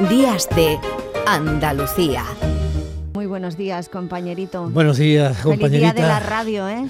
Días 0.00 0.46
de 0.54 0.78
Andalucía. 1.26 2.22
Muy 3.14 3.24
buenos 3.24 3.56
días, 3.56 3.88
compañerito. 3.88 4.68
Buenos 4.68 4.98
días, 4.98 5.38
compañerita. 5.38 5.68
Feliz 5.68 5.80
día 5.80 5.92
de 5.94 6.02
la 6.02 6.20
radio, 6.20 6.68
¿eh? 6.68 6.86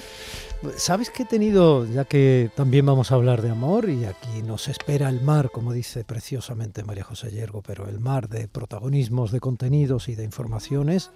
¿Sabes 0.75 1.09
que 1.09 1.23
he 1.23 1.25
tenido, 1.25 1.85
ya 1.85 2.03
que 2.03 2.51
también 2.53 2.85
vamos 2.85 3.13
a 3.13 3.15
hablar 3.15 3.41
de 3.41 3.49
amor 3.49 3.89
y 3.89 4.03
aquí 4.03 4.41
nos 4.45 4.67
espera 4.67 5.07
el 5.07 5.21
mar, 5.21 5.51
como 5.53 5.71
dice 5.71 6.03
preciosamente 6.03 6.83
María 6.83 7.05
José 7.05 7.31
Yergo, 7.31 7.63
pero 7.65 7.87
el 7.87 8.01
mar 8.01 8.27
de 8.27 8.49
protagonismos, 8.49 9.31
de 9.31 9.39
contenidos 9.39 10.09
y 10.09 10.15
de 10.15 10.25
informaciones 10.25 11.11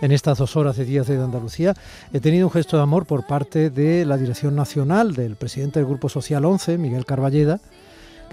en 0.00 0.12
estas 0.12 0.38
dos 0.38 0.56
horas 0.56 0.78
de 0.78 0.86
Días 0.86 1.08
de 1.08 1.22
Andalucía, 1.22 1.74
he 2.14 2.20
tenido 2.20 2.46
un 2.46 2.52
gesto 2.52 2.78
de 2.78 2.84
amor 2.84 3.04
por 3.04 3.26
parte 3.26 3.68
de 3.68 4.06
la 4.06 4.16
Dirección 4.16 4.56
Nacional 4.56 5.14
del 5.14 5.36
presidente 5.36 5.78
del 5.78 5.88
Grupo 5.88 6.08
Social 6.08 6.42
11, 6.46 6.78
Miguel 6.78 7.04
Carballeda, 7.04 7.60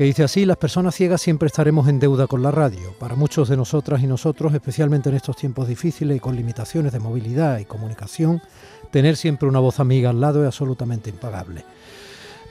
que 0.02 0.06
dice 0.06 0.24
así, 0.24 0.48
las 0.48 0.58
personas 0.58 0.96
ciegas 0.96 1.22
siempre 1.22 1.46
estaremos 1.46 1.88
en 1.88 2.00
deuda 2.00 2.26
con 2.26 2.42
la 2.42 2.50
radio. 2.50 2.92
Para 2.98 3.14
muchos 3.14 3.50
de 3.50 3.56
nosotras 3.56 4.02
y 4.02 4.08
nosotros, 4.08 4.52
especialmente 4.52 5.10
en 5.10 5.16
estos 5.16 5.36
tiempos 5.36 5.68
difíciles 5.68 6.18
y 6.18 6.20
con 6.20 6.36
limitaciones 6.36 6.92
de 6.92 7.00
movilidad 7.00 7.60
y 7.60 7.66
comunicación, 7.66 8.42
tener 8.90 9.16
siempre 9.16 9.48
una 9.48 9.60
voz 9.60 9.80
amiga 9.80 10.10
al 10.10 10.20
lado 10.20 10.42
es 10.42 10.48
absolutamente 10.48 11.12
impagable. 11.12 11.64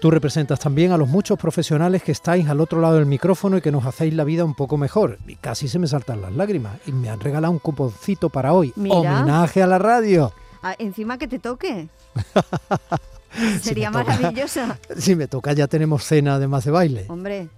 Tú 0.00 0.12
representas 0.12 0.60
también 0.60 0.92
a 0.92 0.96
los 0.96 1.08
muchos 1.08 1.40
profesionales 1.40 2.04
que 2.04 2.12
estáis 2.12 2.48
al 2.48 2.60
otro 2.60 2.80
lado 2.80 2.94
del 2.94 3.06
micrófono 3.06 3.56
y 3.56 3.60
que 3.60 3.72
nos 3.72 3.84
hacéis 3.84 4.14
la 4.14 4.22
vida 4.22 4.44
un 4.44 4.54
poco 4.54 4.76
mejor. 4.76 5.18
Y 5.26 5.34
casi 5.34 5.66
se 5.66 5.80
me 5.80 5.88
saltan 5.88 6.22
las 6.22 6.32
lágrimas. 6.32 6.78
Y 6.86 6.92
me 6.92 7.10
han 7.10 7.18
regalado 7.18 7.52
un 7.52 7.58
cuponcito 7.58 8.28
para 8.28 8.52
hoy. 8.52 8.72
Homenaje 8.76 9.60
a 9.60 9.66
la 9.66 9.80
radio. 9.80 10.32
Ah, 10.62 10.76
encima 10.78 11.18
que 11.18 11.26
te 11.26 11.40
toque. 11.40 11.88
Sería 13.62 13.90
maravilloso. 13.90 14.60
Si 14.96 15.16
me 15.16 15.28
toca 15.28 15.52
ya 15.52 15.66
tenemos 15.66 16.04
cena 16.04 16.34
además 16.34 16.64
de 16.64 16.70
baile. 16.70 17.04
Hombre, 17.08 17.48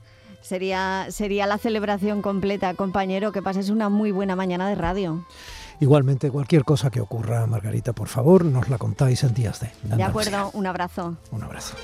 sería, 0.40 1.06
sería 1.10 1.46
la 1.46 1.58
celebración 1.58 2.22
completa, 2.22 2.74
compañero, 2.74 3.32
que 3.32 3.42
pases 3.42 3.70
una 3.70 3.88
muy 3.88 4.10
buena 4.10 4.36
mañana 4.36 4.68
de 4.68 4.74
radio. 4.74 5.24
Igualmente, 5.80 6.30
cualquier 6.30 6.64
cosa 6.64 6.90
que 6.90 7.01
ocurra, 7.01 7.46
Margarita, 7.46 7.92
por 7.92 8.09
favor, 8.09 8.45
nos 8.45 8.68
la 8.68 8.79
contáis 8.79 9.24
en 9.24 9.34
días 9.34 9.60
de. 9.60 9.70
De, 9.96 10.02
acuerdo, 10.02 10.51
un 10.52 10.66
abrazo. 10.66 11.16
Un 11.32 11.42
abrazo. 11.42 11.74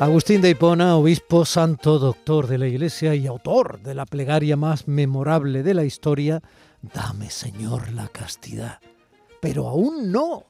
Agustín 0.00 0.40
de 0.40 0.50
Hipona, 0.50 0.96
obispo, 0.96 1.44
santo, 1.44 2.00
doctor 2.00 2.48
de 2.48 2.58
la 2.58 2.66
Iglesia 2.66 3.14
y 3.14 3.28
autor 3.28 3.80
de 3.80 3.94
la 3.94 4.06
plegaria 4.06 4.56
más 4.56 4.88
memorable 4.88 5.62
de 5.62 5.74
la 5.74 5.84
historia, 5.84 6.42
Dame, 6.82 7.30
Señor, 7.30 7.92
la 7.92 8.08
castidad. 8.08 8.80
Pero 9.44 9.68
aún 9.68 10.10
no. 10.10 10.44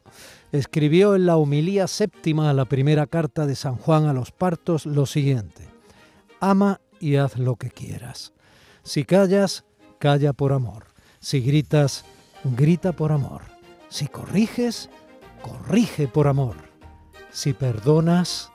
Escribió 0.52 1.16
en 1.16 1.26
la 1.26 1.36
homilía 1.36 1.88
séptima 1.88 2.48
a 2.48 2.52
la 2.52 2.64
primera 2.64 3.08
carta 3.08 3.44
de 3.44 3.56
San 3.56 3.74
Juan 3.74 4.06
a 4.06 4.12
los 4.12 4.30
partos 4.30 4.86
lo 4.86 5.04
siguiente. 5.04 5.68
Ama 6.38 6.80
y 7.00 7.16
haz 7.16 7.36
lo 7.36 7.56
que 7.56 7.70
quieras. 7.70 8.34
Si 8.84 9.02
callas, 9.02 9.64
calla 9.98 10.32
por 10.32 10.52
amor. 10.52 10.86
Si 11.18 11.40
gritas, 11.40 12.04
grita 12.44 12.92
por 12.92 13.10
amor. 13.10 13.42
Si 13.88 14.06
corriges, 14.06 14.90
corrige 15.42 16.06
por 16.06 16.28
amor. 16.28 16.54
Si 17.32 17.52
perdonas, 17.52 18.52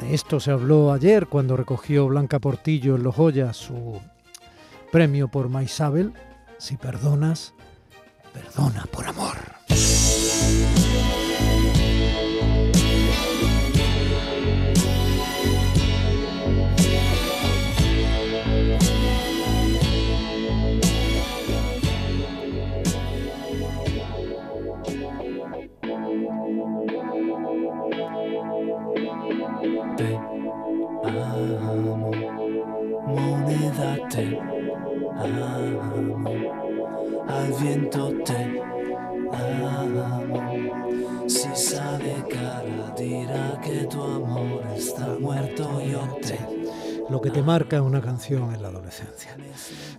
de 0.00 0.14
esto 0.14 0.38
se 0.38 0.52
habló 0.52 0.92
ayer 0.92 1.26
cuando 1.26 1.56
recogió 1.56 2.06
Blanca 2.06 2.38
Portillo 2.38 2.94
en 2.94 3.02
Los 3.02 3.16
Joyas 3.16 3.56
su 3.56 4.00
premio 4.92 5.26
por 5.26 5.48
Maisabel. 5.48 6.12
Si 6.58 6.76
perdonas, 6.76 7.52
perdona 8.32 8.86
por 8.92 9.06
amor. 9.06 9.29
Al 37.28 37.52
viento 37.60 38.12
que 47.32 47.42
marca 47.42 47.80
una 47.82 48.00
canción 48.00 48.52
en 48.54 48.62
la 48.62 48.68
adolescencia. 48.68 49.36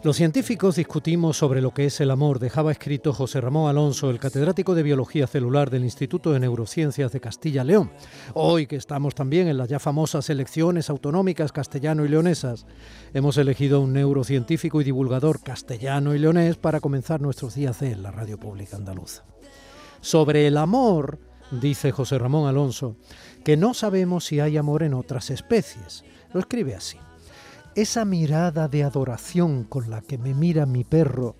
Los 0.03 0.18
científicos 0.18 0.75
discutimos 0.75 1.38
sobre 1.38 1.62
lo 1.62 1.74
que 1.74 1.86
es 1.86 2.02
el 2.02 2.12
amor, 2.12 2.40
dejaba 2.40 2.72
escrito 2.72 3.14
José 3.14 3.40
Ramón 3.40 3.69
Alonso, 3.69 4.09
el 4.09 4.19
catedrático 4.19 4.75
de 4.75 4.84
Biología 4.84 5.28
Celular 5.28 5.70
del 5.70 5.84
Instituto 5.84 6.31
de 6.34 6.40
Neurociencias 6.40 7.12
de 7.12 7.22
Castilla-León. 7.22 7.91
Hoy 8.34 8.68
que 8.68 8.75
estamos 8.75 9.16
también 9.16 9.47
en 9.47 9.58
las 9.58 9.70
ya 9.70 9.80
famosas 9.80 10.30
elecciones 10.30 10.90
autonómicas 10.90 11.52
castellano 11.52 12.06
y 12.06 12.09
leonesas, 12.09 12.66
hemos 13.14 13.38
elegido 13.38 13.81
un 13.81 13.94
neurocientífico 13.94 14.81
y 14.81 14.84
divulgador 14.84 15.41
castellano 15.41 16.14
y 16.16 16.20
leonés 16.20 16.58
para 16.58 16.80
comenzar 16.80 17.22
nuestros 17.22 17.56
días 17.56 17.81
en 17.81 18.03
la 18.03 18.12
radio 18.12 18.40
pública 18.40 18.78
andaluza. 18.78 19.24
Sobre 20.02 20.47
el 20.47 20.58
amor, 20.58 21.20
dice 21.52 21.91
José 21.91 22.18
Ramón 22.18 22.47
Alonso, 22.47 22.96
que 23.44 23.58
no 23.58 23.74
sabemos 23.74 24.25
si 24.25 24.40
hay 24.40 24.58
amor 24.58 24.84
en 24.84 24.94
otras 24.94 25.30
especies 25.30 26.03
lo 26.34 26.40
escribe 26.40 26.75
así. 26.75 26.97
Esa 27.74 28.04
mirada 28.04 28.68
de 28.68 28.84
adoración 28.84 29.64
con 29.64 29.90
la 29.90 30.02
que 30.02 30.18
me 30.18 30.34
mira 30.34 30.66
mi 30.66 30.84
perro, 30.84 31.38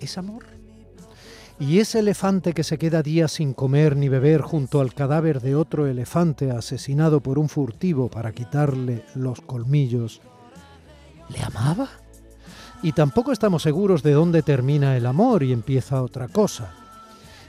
¿es 0.00 0.16
amor? 0.16 0.46
Y 1.60 1.78
ese 1.78 1.98
elefante 1.98 2.54
que 2.54 2.64
se 2.64 2.78
queda 2.78 3.02
días 3.02 3.32
sin 3.32 3.52
comer 3.52 3.94
ni 3.94 4.08
beber 4.08 4.40
junto 4.40 4.80
al 4.80 4.94
cadáver 4.94 5.42
de 5.42 5.54
otro 5.54 5.86
elefante 5.86 6.50
asesinado 6.50 7.20
por 7.20 7.38
un 7.38 7.50
furtivo 7.50 8.08
para 8.08 8.32
quitarle 8.32 9.04
los 9.14 9.42
colmillos, 9.42 10.22
¿le 11.28 11.42
amaba? 11.42 11.90
Y 12.82 12.92
tampoco 12.92 13.30
estamos 13.30 13.62
seguros 13.62 14.02
de 14.02 14.12
dónde 14.12 14.42
termina 14.42 14.96
el 14.96 15.04
amor 15.04 15.42
y 15.42 15.52
empieza 15.52 16.02
otra 16.02 16.28
cosa. 16.28 16.72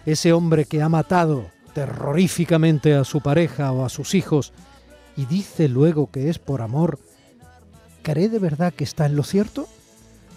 Ese 0.05 0.33
hombre 0.33 0.65
que 0.65 0.81
ha 0.81 0.89
matado 0.89 1.45
terroríficamente 1.73 2.95
a 2.95 3.05
su 3.05 3.21
pareja 3.21 3.71
o 3.71 3.85
a 3.85 3.89
sus 3.89 4.13
hijos 4.13 4.51
y 5.15 5.25
dice 5.25 5.69
luego 5.69 6.11
que 6.11 6.29
es 6.29 6.37
por 6.37 6.61
amor, 6.61 6.99
¿cree 8.03 8.29
de 8.29 8.39
verdad 8.39 8.73
que 8.73 8.83
está 8.83 9.05
en 9.05 9.15
lo 9.15 9.23
cierto? 9.23 9.67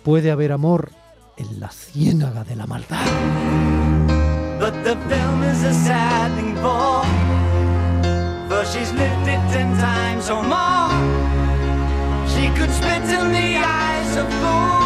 ¿Puede 0.05 0.31
haber 0.31 0.53
amor 0.53 0.93
en 1.37 1.61
la 1.61 1.69
ciénaga 1.71 2.45
de 2.45 2.57
la 2.57 2.67
maldad? 2.67 3.05
But 4.59 4.73
the 4.85 4.97
film 5.09 5.43
is 5.43 5.63
a 5.65 5.75
sad 5.75 6.35
thing 6.37 6.55
for, 6.57 7.05
for 8.49 8.65
she's 8.65 8.93
lived 8.93 9.29
it 9.29 9.43
ten 9.53 9.77
times 9.77 10.31
or 10.31 10.43
more. 10.43 10.91
She 12.33 12.49
could 12.59 12.71
spit 12.71 13.05
in 13.19 13.33
the 13.33 13.59
eyes 13.59 14.17
of 14.17 14.27
fools 14.41 14.77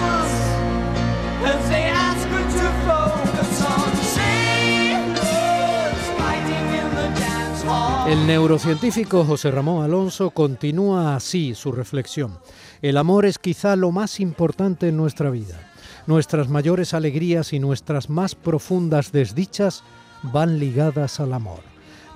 El 8.10 8.26
neurocientífico 8.26 9.25
José 9.25 9.53
Ramón 9.53 9.84
Alonso 9.84 10.31
continúa 10.31 11.15
así 11.15 11.54
su 11.54 11.71
reflexión. 11.71 12.41
El 12.82 12.97
amor 12.97 13.25
es 13.25 13.38
quizá 13.38 13.76
lo 13.76 13.93
más 13.93 14.19
importante 14.19 14.88
en 14.88 14.97
nuestra 14.97 15.31
vida. 15.31 15.71
Nuestras 16.09 16.49
mayores 16.49 16.93
alegrías 16.93 17.53
y 17.53 17.60
nuestras 17.60 18.10
más 18.10 18.34
profundas 18.34 19.12
desdichas 19.12 19.84
van 20.25 20.59
ligadas 20.59 21.20
al 21.20 21.32
amor. 21.32 21.60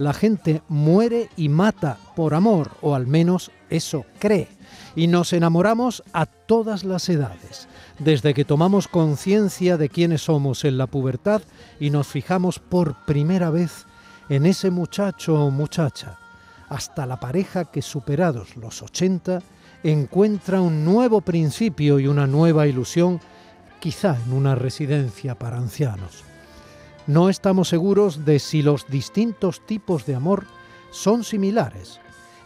La 0.01 0.13
gente 0.13 0.63
muere 0.67 1.29
y 1.37 1.49
mata 1.49 1.99
por 2.17 2.35
amor, 2.35 2.73
o 2.81 2.97
al 2.97 3.07
menos 3.07 3.53
eso 3.71 4.05
cree. 4.19 4.49
Y 4.97 5.07
nos 5.07 5.33
enamoramos 5.33 6.03
a 6.13 6.27
todas 6.27 6.83
las 6.83 7.09
edades, 7.09 7.69
desde 8.01 8.35
que 8.35 8.45
tomamos 8.45 8.89
conciencia 8.89 9.77
de 9.77 9.89
quiénes 9.89 10.23
somos 10.23 10.65
en 10.65 10.77
la 10.77 10.89
pubertad 10.89 11.43
y 11.79 11.91
nos 11.91 12.09
fijamos 12.09 12.59
por 12.59 13.05
primera 13.05 13.51
vez 13.51 13.87
en 14.29 14.47
ese 14.47 14.71
muchacho 14.71 15.45
o 15.45 15.51
muchacha, 15.51 16.19
hasta 16.69 17.07
la 17.07 17.21
pareja 17.21 17.67
que 17.67 17.83
superados 17.83 18.57
los 18.57 18.83
80 18.83 19.43
encuentra 19.83 20.61
un 20.61 20.85
nuevo 20.85 21.21
principio 21.21 21.99
y 21.99 22.07
una 22.07 22.27
nueva 22.27 22.67
ilusión, 22.67 23.21
quizá 23.81 24.17
en 24.25 24.33
una 24.33 24.55
residencia 24.55 25.35
para 25.39 25.59
ancianos. 25.59 26.25
No 27.07 27.29
estamos 27.29 27.69
seguros 27.69 28.25
de 28.25 28.39
si 28.39 28.63
los 28.63 28.89
distintos 28.89 29.65
tipos 29.67 30.07
de 30.07 30.15
amor 30.15 30.47
son 30.91 31.23
similares. 31.23 32.01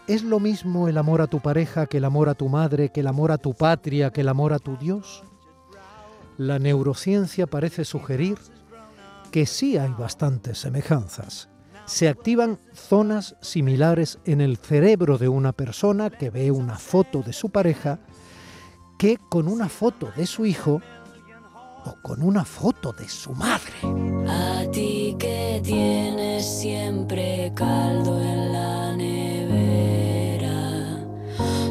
¿Es 0.09 0.25
lo 0.25 0.41
mismo 0.41 0.89
el 0.89 0.99
amor 0.99 1.21
a 1.21 1.29
tu 1.29 1.39
pareja 1.39 1.87
que 1.87 1.99
el 1.99 2.05
amor 2.05 2.29
a 2.29 2.35
tu 2.35 2.49
madre, 2.49 2.89
que 2.89 3.01
el 3.01 3.07
amor 3.07 3.31
a 3.31 3.39
tu 3.39 3.55
patria, 3.55 4.11
que 4.11 4.23
el 4.23 4.29
amor 4.29 4.53
a 4.53 4.59
tu 4.59 4.77
Dios? 4.77 5.23
La 6.39 6.59
neurociencia 6.59 7.47
parece 7.47 7.85
sugerir 7.85 8.39
que 9.31 9.47
sí 9.47 9.77
hay 9.77 9.91
bastantes 9.97 10.59
semejanzas 10.59 11.49
se 11.89 12.09
activan 12.09 12.59
zonas 12.75 13.37
similares 13.41 14.19
en 14.27 14.43
el 14.43 14.59
cerebro 14.59 15.17
de 15.17 15.29
una 15.29 15.53
persona 15.53 16.11
que 16.11 16.29
ve 16.29 16.51
una 16.51 16.77
foto 16.77 17.23
de 17.23 17.33
su 17.33 17.49
pareja 17.49 17.99
que 18.99 19.17
con 19.31 19.49
una 19.49 19.71
foto 19.71 20.11
de 20.15 20.27
su 20.27 20.45
hijo 20.45 20.83
o 21.85 21.95
con 22.03 22.23
una 22.23 22.45
foto 22.45 22.93
de 22.93 23.09
su 23.09 23.33
madre. 23.33 23.73
A 24.29 24.71
ti 24.71 25.17
que 25.19 25.63
tienes 25.65 26.45
siempre 26.45 27.51
caldo 27.55 28.21
en 28.21 28.53
la 28.53 28.95
nevera, 28.95 30.59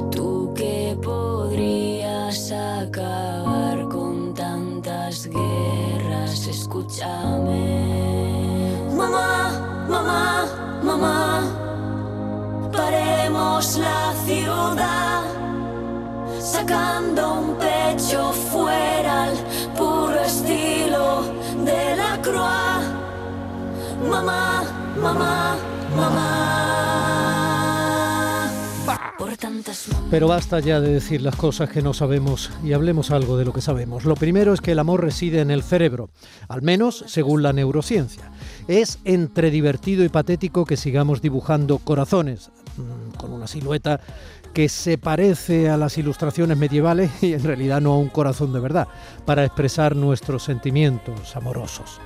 tú 0.10 0.52
que 0.56 0.98
podrías 1.02 2.52
acabar 2.52 3.88
con 3.88 4.34
tantas 4.34 5.28
guerras, 5.28 6.48
escúchame. 6.48 7.87
Mamá, 10.98 11.44
paremos 12.72 13.78
la 13.78 14.14
ciudad 14.26 15.24
sacando 16.40 17.34
un 17.34 17.56
pecho 17.56 18.32
fuera 18.52 19.24
al 19.26 19.36
puro 19.78 20.20
estilo 20.22 21.24
de 21.66 21.96
la 21.96 22.22
croix. 22.22 22.84
Mamá, 24.10 24.64
mamá, 25.02 25.56
mamá. 25.96 26.37
Pero 30.10 30.28
basta 30.28 30.60
ya 30.60 30.80
de 30.80 30.94
decir 30.94 31.22
las 31.22 31.36
cosas 31.36 31.69
que 31.69 31.81
no 31.81 31.94
sabemos 31.94 32.50
y 32.63 32.74
hablemos 32.74 33.12
algo 33.12 33.38
de 33.38 33.45
lo 33.45 33.54
que 33.54 33.62
sabemos. 33.62 34.06
Lo 34.06 34.16
primero 34.16 34.54
es 34.54 34.62
que 34.62 34.72
el 34.72 34.80
amor 34.80 35.04
reside 35.04 35.42
en 35.42 35.51
el 35.51 35.63
cerebro, 35.63 36.10
al 36.48 36.62
menos 36.62 37.04
según 37.07 37.44
la 37.44 37.54
neurociencia. 37.54 38.31
Es 38.68 39.00
entre 39.06 39.51
divertido 39.51 40.04
y 40.04 40.10
patético 40.10 40.66
que 40.66 40.78
sigamos 40.78 41.22
dibujando 41.22 41.78
corazones 41.78 42.50
mm, 42.78 43.18
con 43.18 43.31
una 43.31 43.48
silueta 43.48 44.01
que 44.54 44.69
se 44.69 44.98
parece 44.98 45.69
a 45.69 45.78
las 45.78 45.98
ilustraciones 45.98 46.57
medievales 46.57 47.12
y 47.22 47.33
en 47.33 47.44
realidad 47.44 47.80
no 47.80 47.94
a 47.94 47.98
un 47.98 48.10
corazón 48.10 48.54
de 48.54 48.60
verdad, 48.60 48.88
para 49.25 49.45
expresar 49.45 49.95
nuestros 49.95 50.44
sentimientos 50.44 51.36
amorosos. 51.36 52.00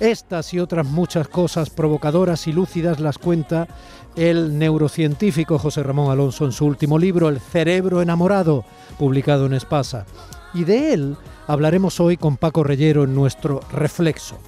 Estas 0.00 0.54
y 0.54 0.58
otras 0.58 0.86
muchas 0.86 1.28
cosas 1.28 1.68
provocadoras 1.68 2.46
y 2.46 2.52
lúcidas 2.52 3.00
las 3.00 3.18
cuenta 3.18 3.68
el 4.16 4.58
neurocientífico 4.58 5.58
José 5.58 5.82
Ramón 5.82 6.10
Alonso 6.10 6.46
en 6.46 6.52
su 6.52 6.64
último 6.64 6.98
libro, 6.98 7.28
El 7.28 7.38
cerebro 7.38 8.00
enamorado, 8.00 8.64
publicado 8.98 9.44
en 9.44 9.52
Espasa. 9.52 10.06
Y 10.54 10.64
de 10.64 10.94
él 10.94 11.16
hablaremos 11.46 12.00
hoy 12.00 12.16
con 12.16 12.38
Paco 12.38 12.64
Reyero 12.64 13.04
en 13.04 13.14
nuestro 13.14 13.60
Reflexo. 13.72 14.38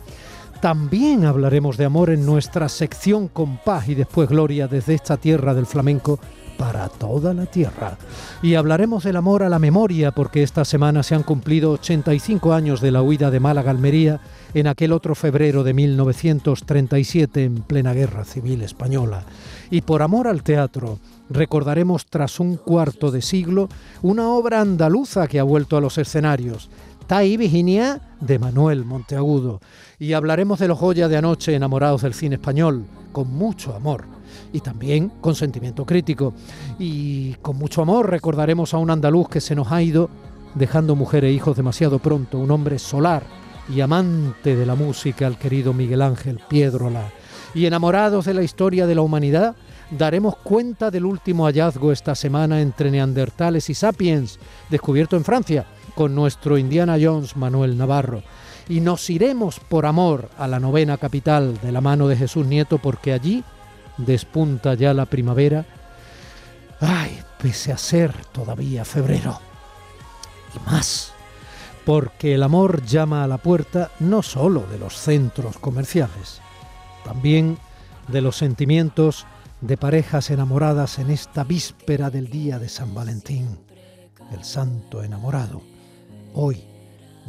También 0.62 1.24
hablaremos 1.24 1.76
de 1.76 1.86
amor 1.86 2.10
en 2.10 2.24
nuestra 2.24 2.68
sección 2.68 3.26
con 3.26 3.56
paz 3.56 3.88
y 3.88 3.96
después 3.96 4.28
gloria 4.28 4.68
desde 4.68 4.94
esta 4.94 5.16
tierra 5.16 5.54
del 5.54 5.66
flamenco 5.66 6.20
para 6.56 6.88
toda 6.88 7.34
la 7.34 7.46
tierra. 7.46 7.98
Y 8.42 8.54
hablaremos 8.54 9.02
del 9.02 9.16
amor 9.16 9.42
a 9.42 9.48
la 9.48 9.58
memoria 9.58 10.12
porque 10.12 10.44
esta 10.44 10.64
semana 10.64 11.02
se 11.02 11.16
han 11.16 11.24
cumplido 11.24 11.72
85 11.72 12.52
años 12.52 12.80
de 12.80 12.92
la 12.92 13.02
huida 13.02 13.32
de 13.32 13.40
Málaga 13.40 13.72
Almería 13.72 14.20
en 14.54 14.68
aquel 14.68 14.92
otro 14.92 15.16
febrero 15.16 15.64
de 15.64 15.74
1937 15.74 17.42
en 17.42 17.62
plena 17.62 17.92
guerra 17.92 18.24
civil 18.24 18.62
española. 18.62 19.24
Y 19.68 19.80
por 19.80 20.00
amor 20.00 20.28
al 20.28 20.44
teatro, 20.44 21.00
recordaremos 21.28 22.06
tras 22.06 22.38
un 22.38 22.56
cuarto 22.56 23.10
de 23.10 23.22
siglo 23.22 23.68
una 24.00 24.28
obra 24.28 24.60
andaluza 24.60 25.26
que 25.26 25.40
ha 25.40 25.42
vuelto 25.42 25.76
a 25.76 25.80
los 25.80 25.98
escenarios. 25.98 26.70
Tai 27.06 27.36
Virginia 27.36 28.00
de 28.20 28.38
Manuel 28.38 28.84
Monteagudo. 28.84 29.60
Y 29.98 30.12
hablaremos 30.12 30.58
de 30.58 30.68
los 30.68 30.78
Goya 30.78 31.08
de 31.08 31.16
anoche 31.16 31.54
enamorados 31.54 32.02
del 32.02 32.14
cine 32.14 32.36
español, 32.36 32.84
con 33.12 33.32
mucho 33.32 33.74
amor 33.74 34.04
y 34.52 34.60
también 34.60 35.10
con 35.20 35.34
sentimiento 35.34 35.84
crítico. 35.84 36.34
Y 36.78 37.34
con 37.34 37.56
mucho 37.56 37.82
amor 37.82 38.10
recordaremos 38.10 38.74
a 38.74 38.78
un 38.78 38.90
andaluz 38.90 39.28
que 39.28 39.40
se 39.40 39.54
nos 39.54 39.70
ha 39.72 39.82
ido 39.82 40.10
dejando 40.54 40.96
mujer 40.96 41.24
e 41.24 41.32
hijos 41.32 41.56
demasiado 41.56 41.98
pronto, 41.98 42.38
un 42.38 42.50
hombre 42.50 42.78
solar 42.78 43.22
y 43.68 43.80
amante 43.80 44.56
de 44.56 44.66
la 44.66 44.74
música, 44.74 45.26
el 45.26 45.38
querido 45.38 45.72
Miguel 45.72 46.02
Ángel 46.02 46.40
Piedrola. 46.48 47.10
Y 47.54 47.66
enamorados 47.66 48.24
de 48.24 48.34
la 48.34 48.42
historia 48.42 48.86
de 48.86 48.94
la 48.94 49.02
humanidad, 49.02 49.54
daremos 49.90 50.36
cuenta 50.36 50.90
del 50.90 51.04
último 51.04 51.44
hallazgo 51.44 51.92
esta 51.92 52.14
semana 52.14 52.60
entre 52.60 52.90
neandertales 52.90 53.68
y 53.70 53.74
sapiens, 53.74 54.38
descubierto 54.70 55.16
en 55.16 55.24
Francia, 55.24 55.66
con 55.94 56.14
nuestro 56.14 56.58
Indiana 56.58 56.96
Jones 57.00 57.36
Manuel 57.36 57.76
Navarro. 57.76 58.22
Y 58.68 58.80
nos 58.80 59.10
iremos 59.10 59.60
por 59.60 59.86
amor 59.86 60.30
a 60.38 60.46
la 60.46 60.60
novena 60.60 60.96
capital 60.96 61.58
de 61.60 61.72
la 61.72 61.80
mano 61.80 62.08
de 62.08 62.16
Jesús 62.16 62.46
Nieto, 62.46 62.78
porque 62.78 63.12
allí 63.12 63.44
despunta 63.96 64.74
ya 64.74 64.94
la 64.94 65.06
primavera. 65.06 65.66
Ay, 66.80 67.20
pese 67.38 67.72
a 67.72 67.78
ser 67.78 68.12
todavía 68.32 68.84
febrero. 68.84 69.40
Y 70.54 70.70
más, 70.70 71.12
porque 71.84 72.34
el 72.34 72.42
amor 72.42 72.84
llama 72.84 73.24
a 73.24 73.26
la 73.26 73.38
puerta 73.38 73.90
no 74.00 74.22
solo 74.22 74.66
de 74.70 74.78
los 74.78 74.96
centros 74.96 75.58
comerciales, 75.58 76.40
también 77.04 77.58
de 78.08 78.20
los 78.20 78.36
sentimientos 78.36 79.26
de 79.60 79.76
parejas 79.76 80.30
enamoradas 80.30 80.98
en 80.98 81.10
esta 81.10 81.44
víspera 81.44 82.10
del 82.10 82.28
día 82.28 82.58
de 82.58 82.68
San 82.68 82.94
Valentín, 82.94 83.58
el 84.32 84.44
santo 84.44 85.02
enamorado. 85.02 85.71
Hoy, 86.34 86.64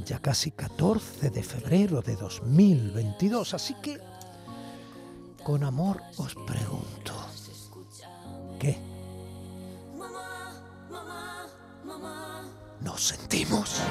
ya 0.05 0.19
casi 0.19 0.51
14 0.51 1.29
de 1.29 1.43
febrero 1.43 2.01
de 2.01 2.15
2022, 2.15 3.53
así 3.53 3.75
que 3.81 3.99
con 5.43 5.63
amor 5.65 6.01
os 6.17 6.33
pregunto, 6.35 7.13
¿qué? 8.59 8.77
¿Nos 12.79 13.03
sentimos? 13.03 13.81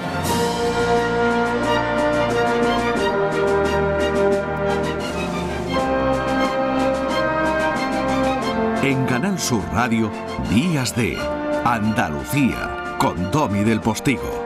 En 8.83 9.07
Canal 9.07 9.39
Sur 9.39 9.63
Radio, 9.73 10.11
Días 10.51 10.97
de 10.97 11.19
Andalucía, 11.65 12.97
con 12.99 13.31
Domi 13.31 13.63
del 13.63 13.81
Postigo. 13.81 14.42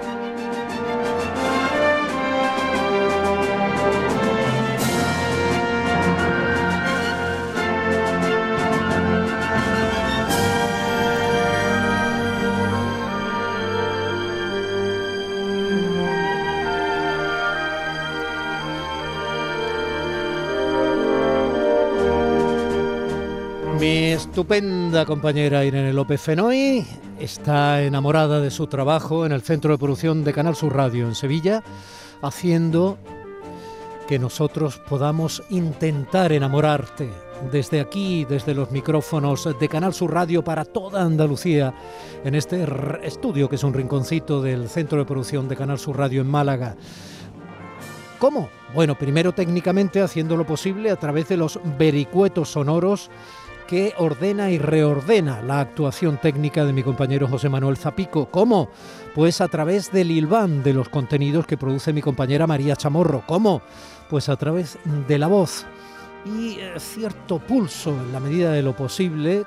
Mi 23.79 24.13
estupenda 24.13 25.05
compañera 25.05 25.63
Irene 25.63 25.93
López 25.93 26.21
Fenoy 26.21 26.87
está 27.21 27.83
enamorada 27.83 28.41
de 28.41 28.51
su 28.51 28.67
trabajo 28.69 29.27
en 29.27 29.33
el 29.33 29.43
Centro 29.43 29.73
de 29.73 29.79
Producción 29.79 30.25
de 30.25 30.33
Canal 30.33 30.57
Sur 30.57 30.75
Radio 30.75 31.07
en 31.07 31.15
Sevilla, 31.15 31.63
haciendo 32.23 32.97
que 34.09 34.19
nosotros 34.19 34.81
podamos 34.89 35.43
intentar 35.51 36.33
enamorarte 36.33 37.11
desde 37.53 37.81
aquí, 37.81 38.25
desde 38.25 38.55
los 38.55 38.71
micrófonos 38.71 39.47
de 39.61 39.69
Canal 39.69 39.93
Sur 39.93 40.15
Radio 40.15 40.43
para 40.43 40.65
toda 40.65 41.03
Andalucía, 41.03 41.75
en 42.25 42.35
este 42.35 42.67
estudio 43.03 43.51
que 43.51 43.57
es 43.57 43.65
un 43.65 43.75
rinconcito 43.75 44.41
del 44.41 44.71
Centro 44.71 44.99
de 44.99 45.05
Producción 45.05 45.49
de 45.49 45.57
Canal 45.57 45.79
Sur 45.79 45.99
Radio 45.99 46.23
en 46.23 46.31
Málaga. 46.31 46.77
¿Cómo? 48.19 48.49
Bueno, 48.75 48.95
primero 48.95 49.33
técnicamente 49.33 50.01
haciendo 50.01 50.37
lo 50.39 50.47
posible 50.47 50.91
a 50.91 50.97
través 50.97 51.29
de 51.29 51.37
los 51.37 51.61
vericuetos 51.79 52.51
sonoros 52.51 53.11
que 53.67 53.95
ordena 53.99 54.51
y 54.51 54.59
reordena 54.59 55.43
la 55.43 55.61
actuación 55.61 56.19
técnica 56.19 56.65
de 56.65 56.73
mi 56.73 56.83
compañero 56.83 57.29
José 57.29 57.49
Manuel 57.49 57.77
Zapico. 57.77 58.27
¿Cómo? 58.27 58.71
Pues 59.15 59.41
a 59.41 59.49
través 59.49 59.93
del 59.93 60.11
hilván 60.11 60.63
de 60.63 60.73
los 60.73 60.89
contenidos 60.89 61.47
que 61.47 61.57
produce 61.57 61.93
mi 61.93 62.03
compañera 62.03 62.47
María 62.47 62.77
Chamorro. 62.77 63.25
¿Cómo? 63.27 63.63
Pues 64.09 64.29
a 64.29 64.37
través 64.37 64.79
de 65.09 65.19
la 65.19 65.27
voz 65.27 65.67
y 66.25 66.59
eh, 66.59 66.75
cierto 66.79 67.39
pulso 67.39 67.91
en 67.91 68.13
la 68.13 68.21
medida 68.21 68.53
de 68.53 68.63
lo 68.63 68.75
posible, 68.75 69.45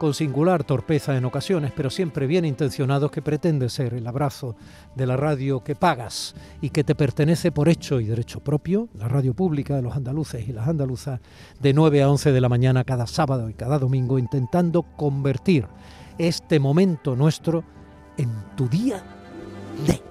con 0.00 0.14
singular 0.14 0.64
torpeza 0.64 1.14
en 1.14 1.26
ocasiones, 1.26 1.72
pero 1.76 1.90
siempre 1.90 2.26
bien 2.26 2.46
intencionados, 2.46 3.10
que 3.10 3.20
pretende 3.20 3.68
ser 3.68 3.92
el 3.92 4.06
abrazo 4.06 4.56
de 4.96 5.04
la 5.04 5.14
radio 5.14 5.62
que 5.62 5.76
pagas 5.76 6.34
y 6.62 6.70
que 6.70 6.84
te 6.84 6.94
pertenece 6.94 7.52
por 7.52 7.68
hecho 7.68 8.00
y 8.00 8.06
derecho 8.06 8.40
propio, 8.40 8.88
la 8.94 9.08
radio 9.08 9.34
pública 9.34 9.76
de 9.76 9.82
los 9.82 9.94
andaluces 9.94 10.48
y 10.48 10.54
las 10.54 10.68
andaluzas, 10.68 11.20
de 11.60 11.74
9 11.74 12.02
a 12.02 12.08
11 12.08 12.32
de 12.32 12.40
la 12.40 12.48
mañana 12.48 12.82
cada 12.84 13.06
sábado 13.06 13.50
y 13.50 13.52
cada 13.52 13.78
domingo, 13.78 14.18
intentando 14.18 14.84
convertir 14.84 15.66
este 16.16 16.58
momento 16.58 17.14
nuestro 17.14 17.62
en 18.16 18.30
tu 18.56 18.70
día 18.70 19.02
de. 19.86 20.09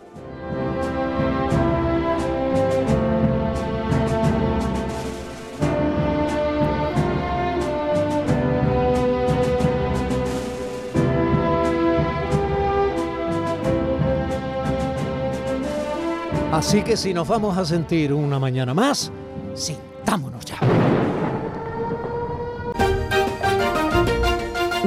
Así 16.60 16.82
que 16.82 16.98
si 16.98 17.14
nos 17.14 17.26
vamos 17.26 17.58
a 17.58 17.64
sentir 17.64 18.12
una 18.12 18.38
mañana 18.38 18.74
más, 18.74 19.14
sintámonos 19.56 20.44
ya. 20.44 20.58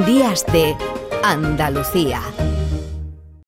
Días 0.05 0.45
de 0.52 0.76
Andalucía. 1.25 2.21